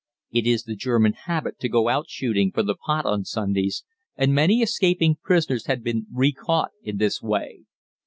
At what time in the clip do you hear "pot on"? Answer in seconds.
2.73-3.23